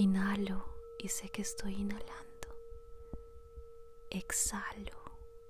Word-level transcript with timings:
Inhalo 0.00 0.64
y 0.98 1.08
sé 1.08 1.28
que 1.28 1.42
estoy 1.42 1.74
inhalando. 1.74 2.48
Exhalo 4.08 4.96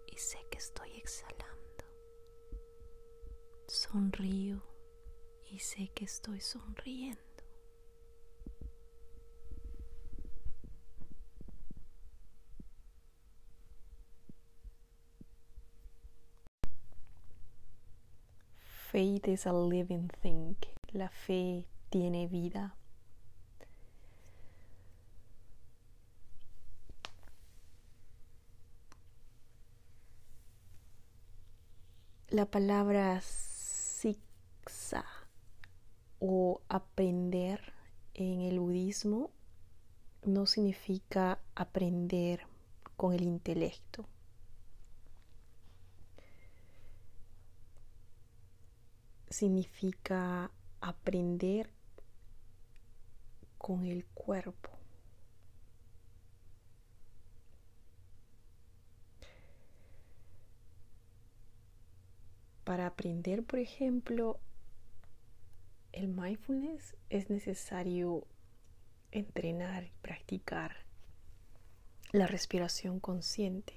y 0.08 0.16
sé 0.16 0.38
que 0.50 0.58
estoy 0.58 0.90
exhalando. 0.96 1.84
Sonrío 3.68 4.60
y 5.52 5.60
sé 5.60 5.90
que 5.94 6.04
estoy 6.04 6.40
sonriendo. 6.40 7.20
Faith 18.90 19.28
is 19.28 19.46
a 19.46 19.52
living 19.52 20.08
thing. 20.20 20.56
La 20.92 21.08
fe 21.08 21.68
tiene 21.88 22.26
vida. 22.26 22.79
La 32.32 32.46
palabra 32.46 33.20
sixa 33.22 35.04
o 36.20 36.60
aprender 36.68 37.72
en 38.14 38.42
el 38.42 38.60
budismo 38.60 39.32
no 40.24 40.46
significa 40.46 41.40
aprender 41.56 42.46
con 42.96 43.14
el 43.14 43.22
intelecto. 43.22 44.06
Significa 49.28 50.52
aprender 50.80 51.68
con 53.58 53.86
el 53.86 54.06
cuerpo. 54.06 54.79
Para 62.70 62.86
aprender, 62.86 63.42
por 63.42 63.58
ejemplo, 63.58 64.38
el 65.90 66.06
mindfulness 66.06 66.94
es 67.08 67.28
necesario 67.28 68.28
entrenar 69.10 69.82
y 69.82 69.92
practicar 70.02 70.76
la 72.12 72.28
respiración 72.28 73.00
consciente. 73.00 73.74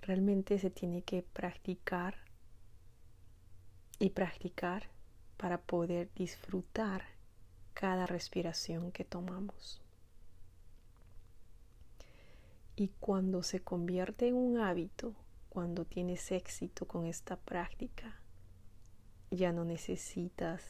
Realmente 0.00 0.58
se 0.58 0.70
tiene 0.70 1.02
que 1.02 1.22
practicar 1.22 2.16
y 3.98 4.08
practicar 4.08 4.88
para 5.36 5.60
poder 5.60 6.08
disfrutar 6.14 7.04
cada 7.74 8.06
respiración 8.06 8.90
que 8.90 9.04
tomamos. 9.04 9.82
Y 12.74 12.88
cuando 13.00 13.42
se 13.42 13.60
convierte 13.60 14.28
en 14.28 14.34
un 14.34 14.56
hábito, 14.56 15.14
cuando 15.52 15.84
tienes 15.84 16.32
éxito 16.32 16.88
con 16.88 17.04
esta 17.04 17.36
práctica, 17.36 18.18
ya 19.30 19.52
no 19.52 19.66
necesitas 19.66 20.62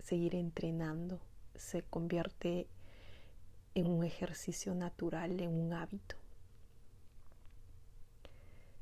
seguir 0.00 0.34
entrenando, 0.34 1.20
se 1.54 1.84
convierte 1.84 2.66
en 3.76 3.86
un 3.86 4.02
ejercicio 4.02 4.74
natural, 4.74 5.38
en 5.40 5.50
un 5.50 5.74
hábito. 5.74 6.16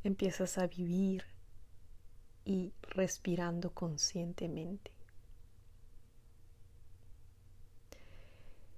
Empiezas 0.03 0.57
a 0.57 0.67
vivir 0.67 1.25
y 2.47 2.73
respirando 2.81 3.75
conscientemente. 3.75 4.93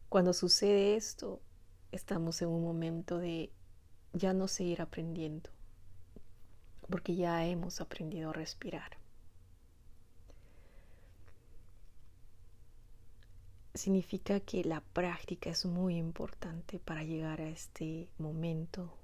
Cuando 0.09 0.33
sucede 0.33 0.97
esto, 0.97 1.41
estamos 1.93 2.43
en 2.43 2.49
un 2.49 2.65
momento 2.65 3.19
de 3.19 3.53
ya 4.17 4.33
no 4.33 4.49
seguir 4.49 4.81
aprendiendo, 4.81 5.51
porque 6.89 7.15
ya 7.15 7.45
hemos 7.45 7.81
aprendido 7.81 8.31
a 8.31 8.33
respirar. 8.33 8.97
Significa 13.75 14.41
que 14.41 14.65
la 14.65 14.81
práctica 14.81 15.51
es 15.51 15.67
muy 15.67 15.97
importante 15.97 16.79
para 16.79 17.03
llegar 17.03 17.43
a 17.43 17.49
este 17.49 18.09
momento 18.17 18.97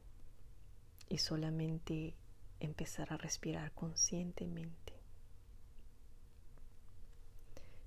y 1.10 1.18
solamente 1.18 2.16
empezar 2.58 3.12
a 3.12 3.18
respirar 3.18 3.72
conscientemente. 3.72 4.94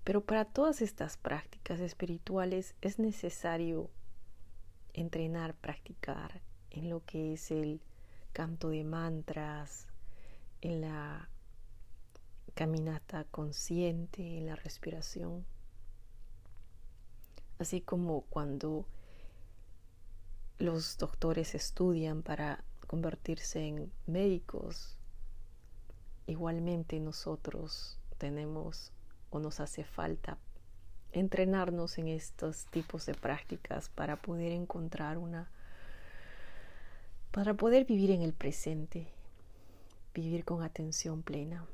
Pero 0.03 0.23
para 0.23 0.45
todas 0.45 0.83
estas 0.83 1.17
prácticas 1.17 1.79
espirituales 1.79 2.75
es 2.81 2.99
necesario 2.99 3.89
entrenar, 4.93 5.55
practicar 5.55 6.43
en 6.75 6.89
lo 6.89 7.03
que 7.05 7.33
es 7.33 7.51
el 7.51 7.81
canto 8.33 8.69
de 8.69 8.83
mantras, 8.83 9.87
en 10.61 10.81
la 10.81 11.29
caminata 12.53 13.25
consciente, 13.25 14.37
en 14.37 14.45
la 14.45 14.55
respiración. 14.55 15.45
Así 17.59 17.81
como 17.81 18.21
cuando 18.23 18.85
los 20.57 20.97
doctores 20.97 21.55
estudian 21.55 22.23
para 22.23 22.63
convertirse 22.87 23.67
en 23.67 23.91
médicos, 24.05 24.97
igualmente 26.27 26.99
nosotros 26.99 27.99
tenemos 28.17 28.91
o 29.29 29.39
nos 29.39 29.59
hace 29.59 29.83
falta 29.83 30.37
entrenarnos 31.11 31.97
en 31.97 32.09
estos 32.09 32.65
tipos 32.65 33.05
de 33.05 33.13
prácticas 33.13 33.89
para 33.89 34.21
poder 34.21 34.51
encontrar 34.51 35.17
una 35.17 35.49
para 37.35 37.53
poder 37.53 37.83
vivir 37.83 38.11
en 38.11 38.21
el 38.21 38.31
presente, 38.31 39.09
vivir 40.13 40.45
con 40.45 40.63
atención 40.63 41.21
plena. 41.21 41.65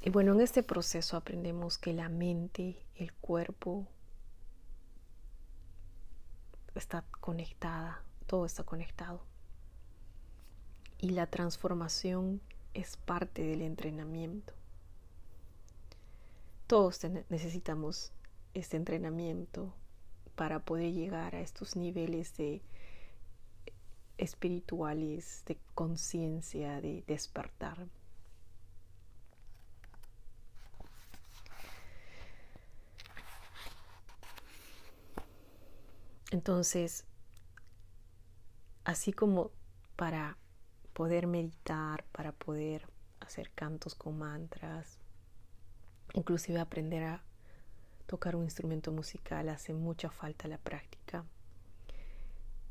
Y 0.00 0.08
bueno, 0.08 0.32
en 0.32 0.40
este 0.40 0.62
proceso 0.62 1.18
aprendemos 1.18 1.76
que 1.76 1.92
la 1.92 2.08
mente, 2.08 2.82
el 2.94 3.12
cuerpo, 3.12 3.86
está 6.74 7.04
conectada, 7.20 8.02
todo 8.26 8.46
está 8.46 8.64
conectado. 8.64 9.20
Y 10.96 11.10
la 11.10 11.26
transformación 11.26 12.40
es 12.72 12.96
parte 12.96 13.42
del 13.42 13.60
entrenamiento. 13.60 14.54
todos 16.66 16.98
necesitamos 17.28 18.10
este 18.54 18.78
entrenamiento 18.78 19.74
para 20.36 20.60
poder 20.60 20.92
llegar 20.92 21.34
a 21.34 21.40
estos 21.40 21.74
niveles 21.76 22.36
de 22.36 22.62
espirituales, 24.18 25.42
de 25.46 25.58
conciencia, 25.74 26.80
de 26.80 27.02
despertar. 27.06 27.86
Entonces, 36.30 37.04
así 38.84 39.12
como 39.12 39.52
para 39.96 40.36
poder 40.92 41.26
meditar, 41.26 42.04
para 42.12 42.32
poder 42.32 42.86
hacer 43.20 43.50
cantos 43.52 43.94
con 43.94 44.18
mantras, 44.18 44.98
inclusive 46.14 46.58
aprender 46.60 47.04
a 47.04 47.22
tocar 48.06 48.36
un 48.36 48.44
instrumento 48.44 48.92
musical, 48.92 49.48
hace 49.48 49.74
mucha 49.74 50.10
falta 50.10 50.48
la 50.48 50.58
práctica. 50.58 51.24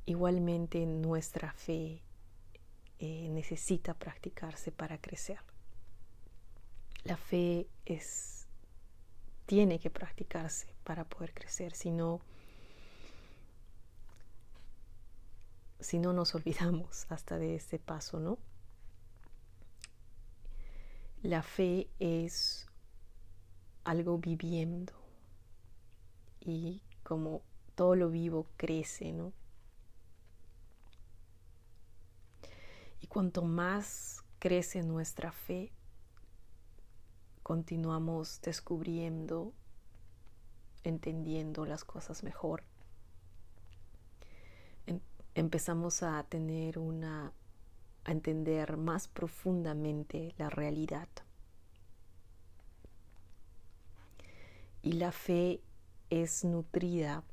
Igualmente 0.06 0.86
nuestra 0.86 1.52
fe 1.52 2.02
eh, 3.00 3.30
necesita 3.30 3.94
practicarse 3.94 4.72
para 4.72 4.98
crecer. 5.00 5.40
La 7.04 7.18
fe 7.18 7.68
es 7.86 8.48
tiene 9.46 9.80
que 9.80 9.92
practicarse 9.92 10.74
para 10.84 11.04
poder 11.04 11.34
crecer, 11.34 11.76
si 11.76 11.92
no 11.92 12.22
si 15.80 16.00
no 16.00 16.14
nos 16.14 16.34
olvidamos 16.36 17.06
hasta 17.10 17.38
de 17.38 17.56
este 17.56 17.78
paso, 17.78 18.20
¿no? 18.20 18.40
La 21.22 21.44
fe 21.44 21.90
es 22.00 22.68
algo 23.84 24.18
viviendo 24.18 25.05
y 26.45 26.81
como 27.03 27.42
todo 27.75 27.95
lo 27.95 28.09
vivo 28.09 28.47
crece, 28.57 29.12
¿no? 29.12 29.33
Y 33.01 33.07
cuanto 33.07 33.44
más 33.44 34.24
crece 34.39 34.83
nuestra 34.83 35.31
fe, 35.31 35.71
continuamos 37.44 38.42
descubriendo, 38.42 39.53
entendiendo 40.83 41.65
las 41.65 41.83
cosas 41.83 42.24
mejor. 42.24 42.63
empezamos 45.36 46.01
a 46.01 46.24
tener 46.24 46.80
una 46.80 47.33
a 48.06 48.12
entender 48.12 48.77
más 48.77 49.07
profundamente 49.07 50.33
la 50.38 50.50
realidad. 50.50 51.09
Y 54.81 54.94
la 54.94 55.12
fe 55.12 55.59
es 56.10 56.44
nutrida 56.44 57.24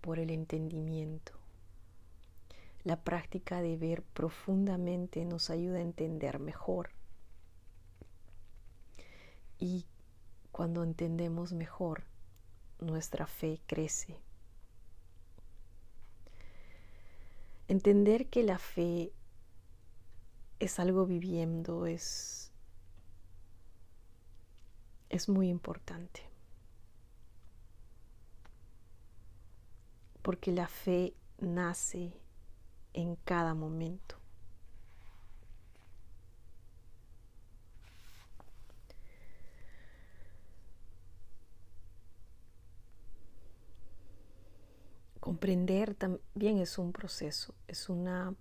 por 0.00 0.18
el 0.18 0.30
entendimiento. 0.30 1.32
La 2.84 3.02
práctica 3.02 3.62
de 3.62 3.76
ver 3.76 4.02
profundamente 4.02 5.24
nos 5.24 5.48
ayuda 5.50 5.78
a 5.78 5.82
entender 5.82 6.38
mejor. 6.38 6.90
Y 9.58 9.86
cuando 10.52 10.82
entendemos 10.82 11.52
mejor, 11.52 12.04
nuestra 12.80 13.26
fe 13.26 13.60
crece. 13.66 14.18
Entender 17.66 18.26
que 18.28 18.42
la 18.42 18.58
fe 18.58 19.12
es 20.60 20.78
algo 20.78 21.06
viviendo, 21.06 21.86
es, 21.86 22.52
es 25.08 25.30
muy 25.30 25.48
importante. 25.48 26.33
Porque 30.24 30.52
la 30.52 30.68
fe 30.68 31.12
nace 31.38 32.14
en 32.94 33.16
cada 33.26 33.52
momento. 33.52 34.16
Comprender 45.20 45.94
también 45.94 46.56
es 46.56 46.78
un 46.78 46.94
proceso, 46.94 47.54
es 47.68 47.90
una 47.90 48.34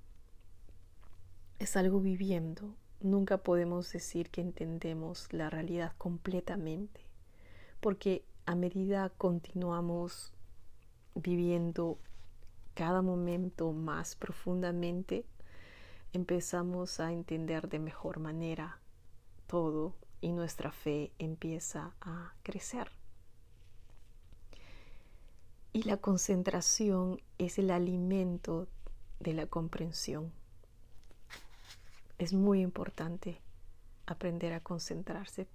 es 1.60 1.76
algo 1.76 2.00
viviendo. 2.00 2.78
Nunca 3.02 3.40
podemos 3.40 3.92
decir 3.92 4.30
que 4.30 4.40
entendemos 4.40 5.34
la 5.34 5.50
realidad 5.50 5.92
completamente, 5.98 7.02
porque 7.82 8.24
a 8.46 8.56
medida 8.56 9.10
continuamos 9.10 10.32
viviendo 11.16 11.98
cada 12.74 13.02
momento 13.02 13.72
más 13.72 14.16
profundamente, 14.16 15.26
empezamos 16.12 17.00
a 17.00 17.12
entender 17.12 17.70
de 17.70 17.80
mejor 17.80 18.20
manera 18.20 18.80
todo 19.48 19.96
y 20.22 20.32
nuestra 20.32 20.72
fe 20.72 21.12
empieza 21.20 21.94
a 22.02 22.34
crecer. 22.44 22.92
Y 25.74 25.84
la 25.84 25.98
concentración 25.98 27.20
es 27.38 27.58
el 27.58 27.72
alimento 27.72 28.68
de 29.20 29.34
la 29.34 29.48
comprensión. 29.48 30.32
Es 32.20 32.34
muy 32.34 32.62
importante 32.62 33.42
aprender 34.06 34.54
a 34.54 34.62
concentrarse. 34.62 35.48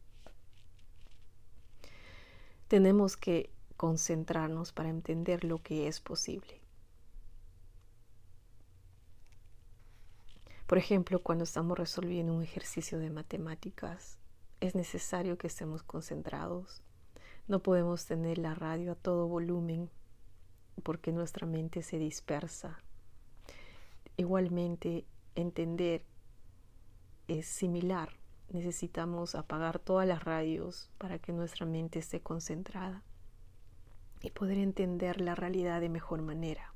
Tenemos 2.66 3.16
que 3.16 3.50
concentrarnos 3.78 4.72
para 4.72 4.88
entender 4.88 5.44
lo 5.44 5.62
que 5.62 5.86
es 5.86 6.00
posible. 6.00 6.60
Por 10.66 10.78
ejemplo, 10.78 11.22
cuando 11.22 11.44
estamos 11.44 11.78
resolviendo 11.78 12.34
un 12.34 12.42
ejercicio 12.42 12.98
de 12.98 13.08
matemáticas, 13.08 14.18
es 14.60 14.74
necesario 14.74 15.38
que 15.38 15.46
estemos 15.46 15.84
concentrados. 15.84 16.82
No 17.46 17.62
podemos 17.62 18.04
tener 18.04 18.38
la 18.38 18.52
radio 18.56 18.92
a 18.92 18.96
todo 18.96 19.28
volumen 19.28 19.88
porque 20.82 21.12
nuestra 21.12 21.46
mente 21.46 21.82
se 21.82 21.98
dispersa. 21.98 22.82
Igualmente, 24.16 25.06
entender 25.36 26.04
es 27.28 27.46
similar. 27.46 28.10
Necesitamos 28.50 29.36
apagar 29.36 29.78
todas 29.78 30.08
las 30.08 30.24
radios 30.24 30.90
para 30.98 31.20
que 31.20 31.32
nuestra 31.32 31.64
mente 31.64 32.00
esté 32.00 32.20
concentrada 32.20 33.04
y 34.22 34.30
poder 34.30 34.58
entender 34.58 35.20
la 35.20 35.34
realidad 35.34 35.80
de 35.80 35.88
mejor 35.88 36.22
manera. 36.22 36.72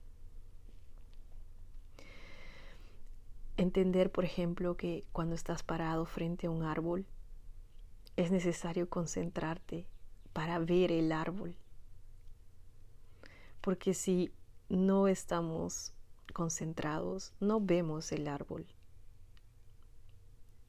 Entender, 3.56 4.10
por 4.10 4.24
ejemplo, 4.24 4.76
que 4.76 5.04
cuando 5.12 5.34
estás 5.34 5.62
parado 5.62 6.04
frente 6.06 6.46
a 6.46 6.50
un 6.50 6.62
árbol, 6.62 7.06
es 8.16 8.30
necesario 8.30 8.88
concentrarte 8.88 9.86
para 10.32 10.58
ver 10.58 10.90
el 10.90 11.12
árbol. 11.12 11.56
Porque 13.60 13.94
si 13.94 14.32
no 14.68 15.08
estamos 15.08 15.94
concentrados, 16.32 17.34
no 17.40 17.60
vemos 17.60 18.10
el 18.12 18.26
árbol 18.28 18.66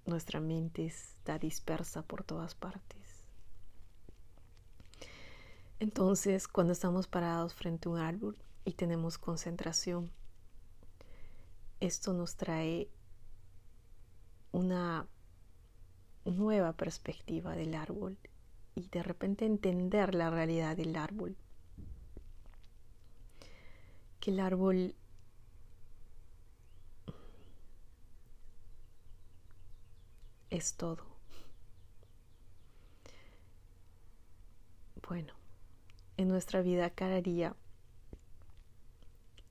nuestra 0.06 0.40
mente 0.42 0.86
está 0.86 1.40
dispersa 1.40 2.02
por 2.02 2.24
todas 2.24 2.56
partes. 2.56 3.03
Entonces, 5.84 6.48
cuando 6.48 6.72
estamos 6.72 7.08
parados 7.08 7.56
frente 7.56 7.90
a 7.90 7.92
un 7.92 7.98
árbol 7.98 8.38
y 8.64 8.72
tenemos 8.72 9.18
concentración, 9.18 10.10
esto 11.82 12.14
nos 12.14 12.38
trae 12.38 12.88
una 14.54 15.06
nueva 16.24 16.72
perspectiva 16.72 17.58
del 17.58 17.76
árbol 17.76 18.18
y 18.76 18.88
de 18.88 19.04
repente 19.04 19.46
entender 19.46 20.16
la 20.16 20.30
realidad 20.30 20.78
del 20.78 20.96
árbol. 20.96 21.36
Que 24.22 24.32
el 24.32 24.40
árbol 24.40 24.96
es 30.50 30.78
todo. 30.78 31.06
Bueno, 35.06 35.43
en 36.18 36.28
nuestra 36.28 36.62
vida 36.62 36.90
cada 36.90 37.22
día 37.22 37.56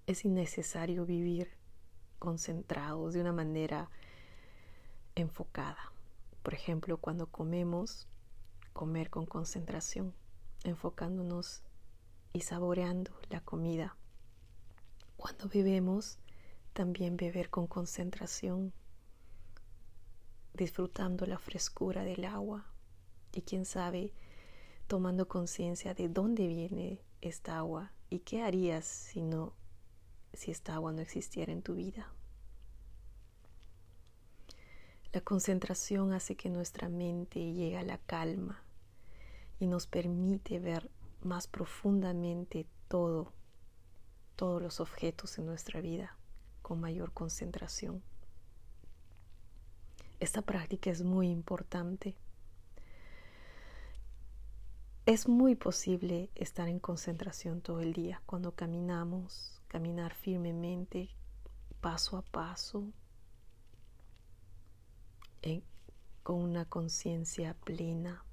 es 0.06 0.24
innecesario 0.24 1.04
vivir 1.06 1.50
concentrados 2.18 3.14
de 3.14 3.20
una 3.20 3.32
manera 3.32 3.90
enfocada. 5.14 5.92
Por 6.42 6.54
ejemplo, 6.54 6.98
cuando 6.98 7.26
comemos, 7.26 8.08
comer 8.72 9.10
con 9.10 9.26
concentración, 9.26 10.14
enfocándonos 10.64 11.62
y 12.32 12.40
saboreando 12.40 13.12
la 13.28 13.40
comida. 13.40 13.96
Cuando 15.16 15.48
bebemos, 15.48 16.18
también 16.72 17.16
beber 17.16 17.50
con 17.50 17.66
concentración, 17.66 18.72
disfrutando 20.54 21.26
la 21.26 21.38
frescura 21.38 22.04
del 22.04 22.24
agua 22.24 22.66
y 23.32 23.42
quién 23.42 23.64
sabe, 23.64 24.12
tomando 24.86 25.28
conciencia 25.28 25.94
de 25.94 26.08
dónde 26.08 26.46
viene 26.46 27.00
esta 27.20 27.58
agua 27.58 27.92
y 28.10 28.20
qué 28.20 28.42
harías 28.42 28.84
si 28.84 29.22
no 29.22 29.54
si 30.34 30.50
esta 30.50 30.74
agua 30.74 30.92
no 30.92 31.00
existiera 31.00 31.52
en 31.52 31.62
tu 31.62 31.74
vida. 31.74 32.10
La 35.12 35.20
concentración 35.20 36.12
hace 36.12 36.36
que 36.36 36.48
nuestra 36.48 36.88
mente 36.88 37.52
llegue 37.52 37.76
a 37.76 37.82
la 37.82 37.98
calma 37.98 38.62
y 39.60 39.66
nos 39.66 39.86
permite 39.86 40.58
ver 40.58 40.90
más 41.20 41.46
profundamente 41.46 42.66
todo, 42.88 43.32
todos 44.36 44.62
los 44.62 44.80
objetos 44.80 45.38
en 45.38 45.46
nuestra 45.46 45.80
vida 45.80 46.16
con 46.62 46.80
mayor 46.80 47.12
concentración. 47.12 48.02
Esta 50.18 50.40
práctica 50.40 50.90
es 50.90 51.02
muy 51.02 51.28
importante. 51.28 52.16
Es 55.04 55.26
muy 55.26 55.56
posible 55.56 56.30
estar 56.36 56.68
en 56.68 56.78
concentración 56.78 57.60
todo 57.60 57.80
el 57.80 57.92
día 57.92 58.22
cuando 58.24 58.54
caminamos, 58.54 59.60
caminar 59.66 60.14
firmemente, 60.14 61.08
paso 61.80 62.16
a 62.16 62.22
paso, 62.22 62.84
con 66.22 66.36
una 66.36 66.66
conciencia 66.66 67.54
plena. 67.64 68.24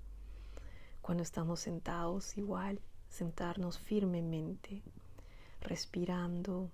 Cuando 1.02 1.24
estamos 1.24 1.62
sentados 1.62 2.38
igual, 2.38 2.80
sentarnos 3.10 3.80
firmemente, 3.80 4.84
respirando 5.62 6.70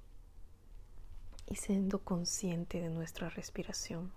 y 1.48 1.56
siendo 1.56 2.00
consciente 2.00 2.82
de 2.82 2.90
nuestra 2.90 3.30
respiración. 3.30 4.12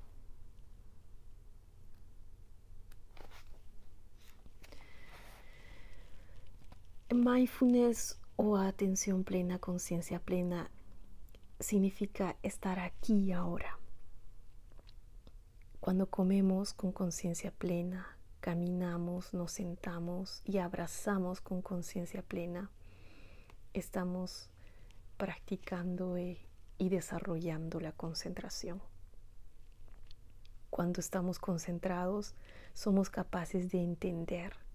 Mindfulness 7.11 8.21
o 8.37 8.59
atención 8.59 9.25
plena, 9.25 9.59
conciencia 9.59 10.21
plena, 10.21 10.71
significa 11.59 12.37
estar 12.43 12.79
aquí 12.79 13.15
y 13.15 13.33
ahora. 13.33 13.79
Cuando 15.81 16.11
comemos 16.11 16.75
con 16.75 16.93
conciencia 16.93 17.51
plena, 17.51 18.19
caminamos, 18.41 19.33
nos 19.33 19.53
sentamos 19.53 20.43
y 20.45 20.59
abrazamos 20.59 21.41
con 21.41 21.63
conciencia 21.63 22.21
plena, 22.21 22.71
estamos 23.73 24.51
practicando 25.17 26.19
y 26.19 26.39
desarrollando 26.91 27.81
la 27.81 27.93
concentración. 27.93 28.83
Cuando 30.69 31.01
estamos 31.01 31.39
concentrados, 31.39 32.35
somos 32.75 33.09
capaces 33.09 33.71
de 33.71 33.83
entender. 33.83 34.68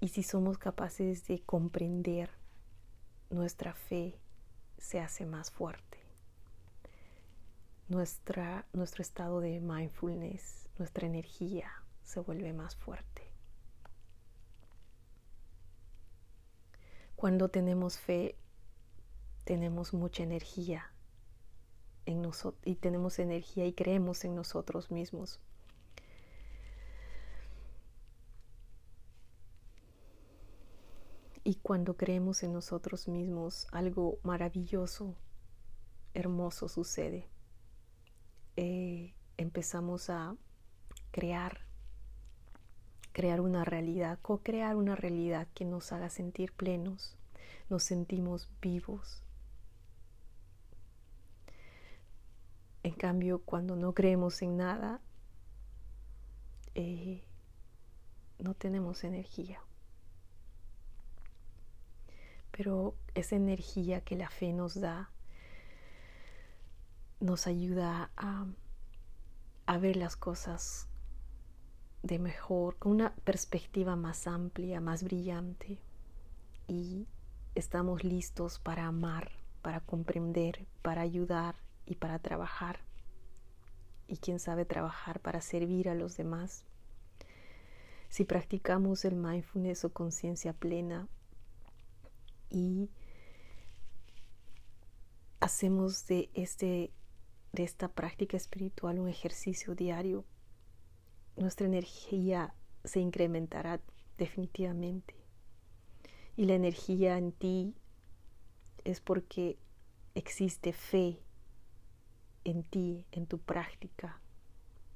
Y 0.00 0.08
si 0.08 0.22
somos 0.22 0.58
capaces 0.58 1.26
de 1.26 1.40
comprender, 1.40 2.30
nuestra 3.28 3.74
fe 3.74 4.18
se 4.78 4.98
hace 4.98 5.26
más 5.26 5.50
fuerte 5.50 6.00
nuestra, 7.90 8.66
nuestro 8.72 9.02
estado 9.02 9.40
de 9.40 9.60
mindfulness, 9.60 10.68
nuestra 10.78 11.08
energía 11.08 11.70
se 12.04 12.20
vuelve 12.20 12.52
más 12.52 12.76
fuerte. 12.76 13.22
Cuando 17.16 17.48
tenemos 17.48 17.98
fe, 17.98 18.38
tenemos 19.44 19.92
mucha 19.92 20.22
energía 20.22 20.92
en 22.06 22.22
y 22.64 22.76
tenemos 22.76 23.18
energía 23.18 23.66
y 23.66 23.72
creemos 23.72 24.24
en 24.24 24.36
nosotros 24.36 24.92
mismos. 24.92 25.40
Y 31.50 31.56
cuando 31.56 31.96
creemos 31.96 32.44
en 32.44 32.52
nosotros 32.52 33.08
mismos, 33.08 33.66
algo 33.72 34.20
maravilloso, 34.22 35.16
hermoso 36.14 36.68
sucede. 36.68 37.26
Eh, 38.54 39.16
empezamos 39.36 40.10
a 40.10 40.36
crear, 41.10 41.62
crear 43.10 43.40
una 43.40 43.64
realidad, 43.64 44.20
co-crear 44.22 44.76
una 44.76 44.94
realidad 44.94 45.48
que 45.52 45.64
nos 45.64 45.90
haga 45.90 46.08
sentir 46.08 46.52
plenos, 46.52 47.16
nos 47.68 47.82
sentimos 47.82 48.48
vivos. 48.62 49.24
En 52.84 52.94
cambio, 52.94 53.40
cuando 53.40 53.74
no 53.74 53.92
creemos 53.92 54.40
en 54.42 54.56
nada, 54.56 55.00
eh, 56.76 57.24
no 58.38 58.54
tenemos 58.54 59.02
energía. 59.02 59.60
Pero 62.62 62.94
esa 63.14 63.36
energía 63.36 64.02
que 64.02 64.16
la 64.16 64.28
fe 64.28 64.52
nos 64.52 64.78
da 64.78 65.10
nos 67.18 67.46
ayuda 67.46 68.10
a, 68.18 69.78
ver 69.78 69.96
las 69.96 70.14
cosas 70.14 70.86
de 72.02 72.18
mejor, 72.18 72.76
con 72.76 72.92
una 72.92 73.14
perspectiva 73.24 73.96
más 73.96 74.26
amplia, 74.26 74.78
más 74.82 75.02
brillante. 75.02 75.78
Y 76.68 77.06
estamos 77.54 78.04
listos 78.04 78.58
para 78.58 78.84
amar, 78.84 79.32
para 79.62 79.80
comprender, 79.80 80.66
para 80.82 81.00
ayudar 81.00 81.54
y 81.86 81.94
para 81.94 82.18
trabajar. 82.18 82.80
Y 84.06 84.18
quién 84.18 84.38
sabe 84.38 84.66
trabajar 84.66 85.20
para 85.20 85.40
servir 85.40 85.88
a 85.88 85.94
los 85.94 86.18
demás. 86.18 86.66
Si 88.10 88.26
practicamos 88.26 89.06
el 89.06 89.16
mindfulness 89.16 89.86
o 89.86 89.94
conciencia 89.94 90.52
plena 90.52 91.08
y 92.50 92.90
hacemos 95.40 96.06
de 96.06 96.30
este 96.34 96.92
de 97.52 97.64
esta 97.64 97.88
práctica 97.88 98.36
espiritual 98.36 99.00
un 99.00 99.08
ejercicio 99.08 99.74
diario, 99.74 100.24
nuestra 101.36 101.66
energía 101.66 102.54
se 102.84 103.00
incrementará 103.00 103.80
definitivamente. 104.18 105.14
Y 106.36 106.44
la 106.44 106.54
energía 106.54 107.18
en 107.18 107.32
ti 107.32 107.74
es 108.84 109.00
porque 109.00 109.58
existe 110.14 110.72
fe 110.72 111.20
en 112.44 112.62
ti, 112.62 113.04
en 113.12 113.26
tu 113.26 113.38
práctica, 113.38 114.20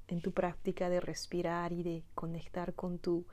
en 0.07 0.21
tu 0.21 0.31
práctica 0.31 0.89
de 0.89 0.99
respirar 0.99 1.73
y 1.73 1.83
de 1.83 2.03
conectar 2.15 2.73
con 2.73 2.99
tu, 2.99 3.25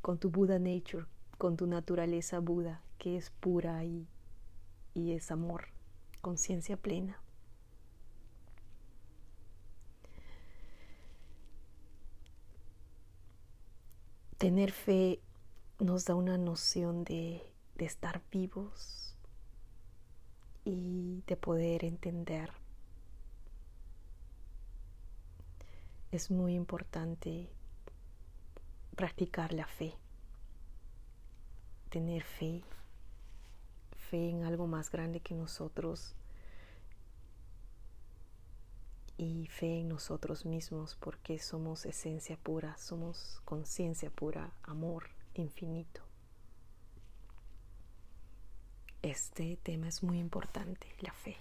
con 0.00 0.18
tu 0.18 0.30
Buddha 0.30 0.58
Nature, 0.58 1.06
con 1.36 1.56
tu 1.56 1.66
naturaleza 1.66 2.40
Buda, 2.40 2.82
que 2.98 3.16
es 3.16 3.30
pura 3.30 3.84
y, 3.84 4.06
y 4.94 5.12
es 5.12 5.30
amor, 5.30 5.68
conciencia 6.20 6.76
plena. 6.76 7.20
Tener 14.38 14.70
fe 14.70 15.20
nos 15.80 16.04
da 16.04 16.14
una 16.14 16.38
noción 16.38 17.04
de, 17.04 17.42
estar 17.78 18.22
vivos 18.30 19.16
y 20.64 21.22
de 21.26 21.36
poder 21.36 21.84
entender. 21.84 22.52
Es 26.10 26.30
muy 26.30 26.54
importante 26.54 27.48
practicar 28.96 29.52
la 29.52 29.66
fe, 29.66 29.94
tener 31.90 32.22
fe, 32.22 32.62
fe 34.08 34.30
en 34.30 34.44
algo 34.44 34.66
más 34.66 34.90
grande 34.90 35.20
que 35.20 35.34
nosotros 35.34 36.14
y 39.18 39.46
fe 39.48 39.80
en 39.80 39.88
nosotros 39.88 40.46
mismos 40.46 40.96
porque 40.96 41.38
somos 41.38 41.84
esencia 41.84 42.36
pura, 42.36 42.76
somos 42.78 43.42
conciencia 43.44 44.10
pura, 44.10 44.52
amor 44.62 45.10
infinito. 45.34 46.02
Este 49.02 49.56
tema 49.56 49.88
es 49.88 50.02
muy 50.02 50.18
importante, 50.18 50.88
la 51.00 51.12
fe. 51.12 51.36